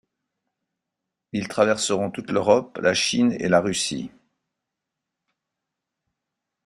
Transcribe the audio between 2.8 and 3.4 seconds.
la Chine